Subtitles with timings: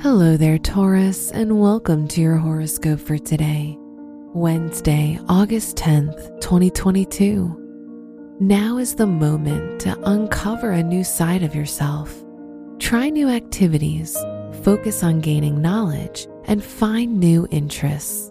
[0.00, 3.78] Hello there, Taurus, and welcome to your horoscope for today,
[4.34, 8.36] Wednesday, August 10th, 2022.
[8.38, 12.14] Now is the moment to uncover a new side of yourself.
[12.78, 14.14] Try new activities,
[14.62, 18.30] focus on gaining knowledge, and find new interests.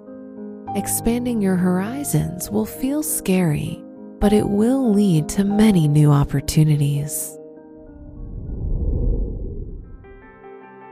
[0.75, 3.83] Expanding your horizons will feel scary,
[4.19, 7.35] but it will lead to many new opportunities.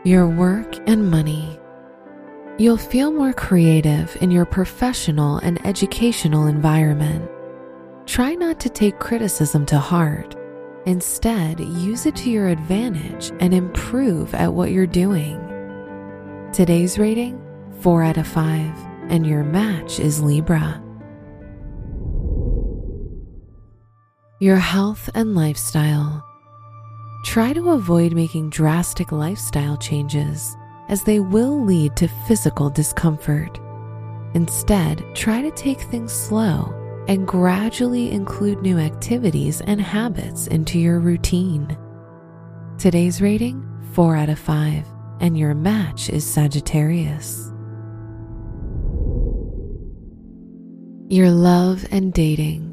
[0.06, 1.58] Your work and money.
[2.58, 7.32] You'll feel more creative in your professional and educational environment.
[8.06, 10.36] Try not to take criticism to heart.
[10.86, 15.40] Instead, use it to your advantage and improve at what you're doing.
[16.52, 17.42] Today's rating
[17.80, 20.84] 4 out of 5, and your match is Libra.
[24.42, 26.26] Your health and lifestyle.
[27.24, 30.56] Try to avoid making drastic lifestyle changes
[30.90, 33.60] as they will lead to physical discomfort.
[34.34, 36.74] Instead, try to take things slow
[37.08, 41.78] and gradually include new activities and habits into your routine.
[42.78, 43.64] Today's rating
[43.94, 44.86] 4 out of 5,
[45.22, 47.52] and your match is Sagittarius.
[51.08, 52.73] Your love and dating.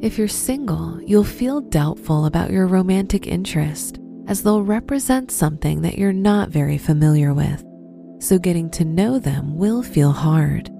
[0.00, 5.98] If you're single, you'll feel doubtful about your romantic interest as they'll represent something that
[5.98, 7.64] you're not very familiar with,
[8.20, 10.70] so getting to know them will feel hard.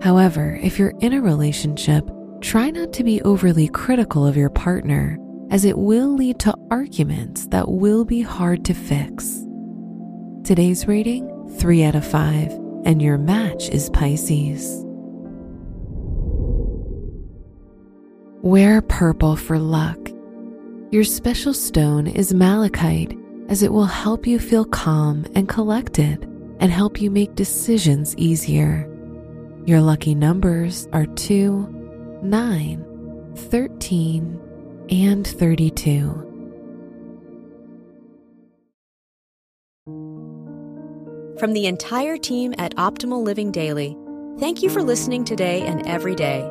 [0.00, 2.08] However, if you're in a relationship,
[2.40, 5.18] try not to be overly critical of your partner,
[5.50, 9.44] as it will lead to arguments that will be hard to fix.
[10.44, 12.50] Today's rating 3 out of 5,
[12.86, 14.87] and your match is Pisces.
[18.48, 19.98] Wear purple for luck.
[20.90, 23.14] Your special stone is malachite,
[23.50, 26.22] as it will help you feel calm and collected
[26.58, 28.88] and help you make decisions easier.
[29.66, 34.40] Your lucky numbers are 2, 9, 13,
[34.92, 36.08] and 32.
[41.38, 43.94] From the entire team at Optimal Living Daily,
[44.38, 46.50] thank you for listening today and every day